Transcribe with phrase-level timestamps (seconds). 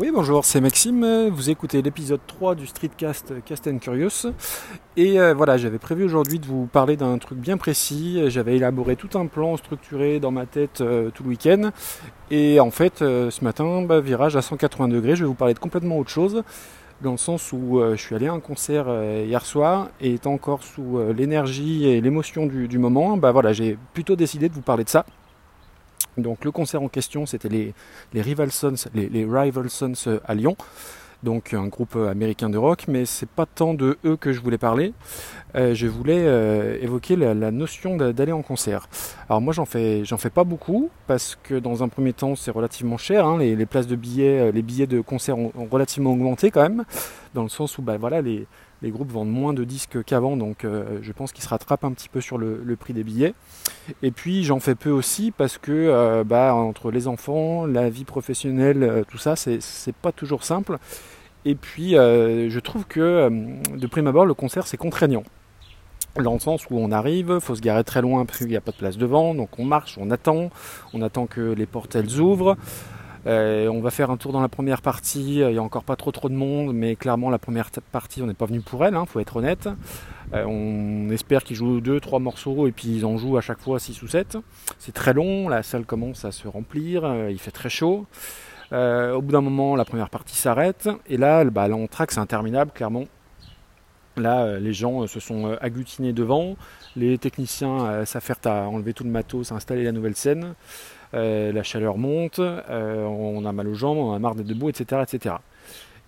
[0.00, 1.28] Oui, bonjour, c'est Maxime.
[1.28, 4.32] Vous écoutez l'épisode 3 du Streetcast Cast and Curious.
[4.96, 8.18] Et euh, voilà, j'avais prévu aujourd'hui de vous parler d'un truc bien précis.
[8.28, 11.70] J'avais élaboré tout un plan structuré dans ma tête euh, tout le week-end.
[12.30, 15.52] Et en fait, euh, ce matin, bah, virage à 180 degrés, je vais vous parler
[15.52, 16.44] de complètement autre chose.
[17.02, 18.88] Dans le sens où je suis allé à un concert
[19.24, 24.16] hier soir et étant encore sous l'énergie et l'émotion du, moment, bah voilà, j'ai plutôt
[24.16, 25.06] décidé de vous parler de ça.
[26.16, 27.74] Donc le concert en question, c'était les,
[28.12, 30.56] les Rival Sons, les, Rival Sons euh, à Lyon.
[31.22, 34.40] Donc un groupe euh, américain de rock, mais c'est pas tant de eux que je
[34.40, 34.94] voulais parler.
[35.54, 36.24] Euh, je voulais
[36.80, 38.88] évoquer la, notion d'aller en concert.
[39.28, 42.50] Alors moi j'en fais j'en fais pas beaucoup parce que dans un premier temps c'est
[42.50, 43.26] relativement cher.
[43.26, 43.38] Hein.
[43.38, 46.84] les, places de billets, les billets de concert ont, relativement augmenté quand même,
[47.34, 48.46] dans le sens où bah voilà les
[48.82, 51.92] les groupes vendent moins de disques qu'avant, donc euh, je pense qu'ils se rattrapent un
[51.92, 53.34] petit peu sur le, prix des billets.
[54.02, 58.04] Et puis j'en fais peu aussi parce que euh, bah, entre les enfants, la vie
[58.04, 60.78] professionnelle, euh, tout ça, c'est pas toujours simple.
[61.44, 63.30] Et puis je trouve que
[63.74, 65.24] de prime abord, le concert c'est contraignant.
[66.16, 68.56] Dans le sens où on arrive, il faut se garer très loin parce qu'il n'y
[68.56, 70.50] a pas de place devant, donc on marche, on attend,
[70.92, 72.56] on attend que les portes elles ouvrent.
[73.26, 75.84] Euh, on va faire un tour dans la première partie, euh, il n'y a encore
[75.84, 78.84] pas trop trop de monde, mais clairement la première partie on n'est pas venu pour
[78.84, 79.68] elle, il hein, faut être honnête.
[80.32, 83.60] Euh, on espère qu'ils jouent deux, trois morceaux et puis ils en jouent à chaque
[83.60, 84.38] fois 6 ou 7.
[84.78, 88.06] C'est très long, la salle commence à se remplir, il fait très chaud.
[88.72, 93.04] au bout d'un moment la première partie s'arrête et là bah, l'entraque c'est interminable clairement.
[94.16, 96.56] Là, les gens se sont agglutinés devant,
[96.96, 100.54] les techniciens s'affairent à enlever tout le matos, à installer la nouvelle scène.
[101.14, 104.68] Euh, la chaleur monte, euh, on a mal aux jambes, on a marre d'être debout,
[104.68, 105.36] etc., etc.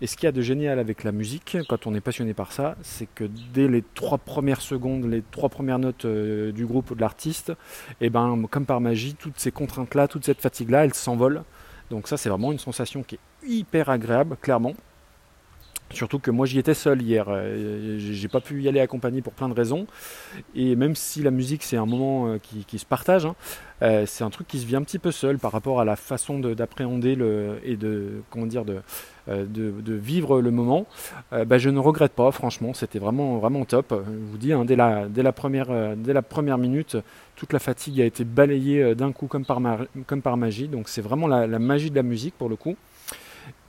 [0.00, 2.52] Et ce qu'il y a de génial avec la musique, quand on est passionné par
[2.52, 6.92] ça, c'est que dès les trois premières secondes, les trois premières notes euh, du groupe
[6.92, 7.50] ou de l'artiste,
[8.00, 11.42] et eh ben, comme par magie, toutes ces contraintes-là, toute cette fatigue-là, elles s'envolent.
[11.90, 14.74] Donc ça, c'est vraiment une sensation qui est hyper agréable, clairement.
[15.90, 19.32] Surtout que moi j'y étais seul hier, euh, j'ai pas pu y aller accompagné pour
[19.32, 19.86] plein de raisons.
[20.54, 23.34] Et même si la musique c'est un moment euh, qui, se partage, hein,
[23.80, 25.96] euh, c'est un truc qui se vit un petit peu seul par rapport à la
[25.96, 27.16] façon d'appréhender
[27.64, 28.82] et de comment dire de,
[29.28, 30.86] de, vivre le moment.
[31.32, 33.94] Bah, je ne regrette pas, franchement, c'était vraiment vraiment top.
[34.06, 36.98] Je vous dis, hein, dès, la, dès, la première, dès la première minute,
[37.36, 39.60] toute la fatigue a été balayée d'un coup comme par,
[40.06, 40.68] comme par magie.
[40.68, 42.76] Donc c'est vraiment la magie de la musique pour le coup.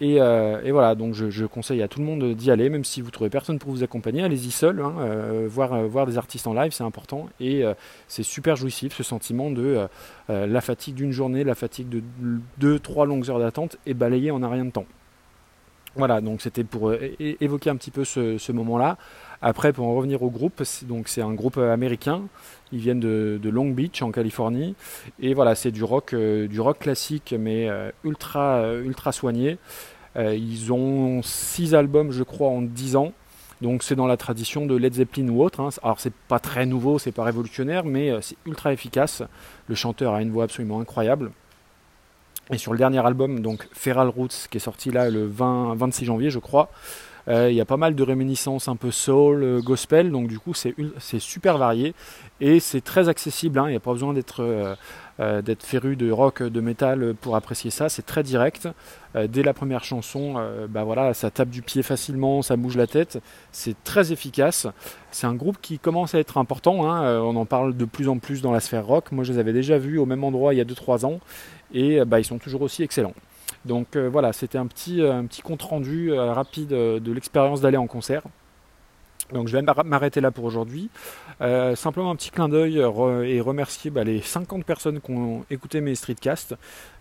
[0.02, 3.12] Euh, et, voilà, donc je, conseille à tout le monde d'y aller, même si vous
[3.12, 6.54] trouvez personne pour vous accompagner, allez-y seul, hein, euh, voir, euh, voir des artistes en
[6.54, 7.28] live, c'est important.
[7.40, 7.64] Et
[8.08, 9.88] c'est super jouissif ce sentiment de
[10.28, 12.02] la fatigue d'une journée, la fatigue de
[12.60, 14.86] 2-3 longues heures d'attente et balayer en un rien de temps.
[15.96, 18.98] Voilà, donc c'était pour évoquer un petit peu ce, moment-là.
[19.42, 22.24] Après, pour en revenir au groupe, donc c'est un groupe américain.
[22.72, 24.76] Ils viennent de, Long Beach en Californie.
[25.20, 27.70] Et voilà, c'est du rock, du rock classique, mais
[28.04, 29.58] ultra, ultra soigné.
[30.16, 33.14] Euh, ils ont 6 albums, je crois, en 10 ans.
[33.62, 35.60] Donc c'est dans la tradition de Led Zeppelin ou autre.
[35.60, 35.70] Hein.
[35.84, 39.22] Alors c'est pas très nouveau, c'est pas révolutionnaire, mais euh, c'est ultra efficace.
[39.68, 41.32] Le chanteur a une voix absolument incroyable.
[42.52, 46.06] Et sur le dernier album, donc Feral Roots, qui est sorti là le 20, 26
[46.06, 50.12] janvier, je crois, euh, il y a pas mal de réminiscences un peu soul, gospel,
[50.12, 51.94] donc du coup c'est super varié
[52.42, 53.60] et c'est très accessible.
[53.60, 53.66] Hein.
[53.68, 54.78] Il n'y a pas besoin d'être
[55.20, 57.90] euh, d'être féru de rock, de métal pour apprécier ça.
[57.90, 58.70] C'est très direct.
[59.18, 62.88] Euh, dès la première chanson, euh, bah ça tape du pied facilement, ça bouge la
[62.88, 63.20] tête.
[63.52, 64.68] C'est très efficace.
[65.12, 66.90] C'est un groupe qui commence à être important.
[66.90, 67.20] Hein.
[67.20, 69.12] on en parle de plus en plus dans la sphère rock.
[69.12, 71.20] Moi, je les avais déjà vus au même endroit il y a 2-3 ans
[71.74, 73.14] et bah, ils sont toujours aussi excellents.
[73.66, 78.24] Donc voilà, c'était un petit, un petit compte rendu rapide de l'expérience d'aller en concert.
[79.34, 80.90] Donc je vais m'arrêter là pour aujourd'hui.
[81.42, 85.82] Euh, simplement un petit clin d'œil et remercier bah, les 50 personnes qui ont écouté
[85.82, 86.56] mes streetcasts.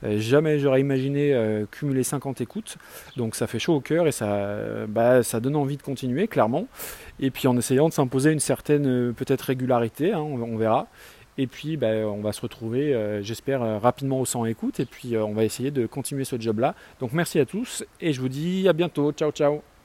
[0.05, 2.77] Euh, jamais j'aurais imaginé euh, cumuler 50 écoutes.
[3.17, 6.67] Donc ça fait chaud au cœur et ça, bah, ça donne envie de continuer clairement.
[7.19, 10.87] Et puis en essayant de s'imposer une certaine peut-être régularité, hein, on, verra.
[11.39, 14.81] Et puis bah, on va se retrouver, j'espère, rapidement au 100 écoutes.
[14.81, 16.75] Et puis on va essayer de continuer ce job-là.
[17.01, 19.13] Donc merci à tous et je vous dis à bientôt.
[19.13, 19.78] Ciao ciao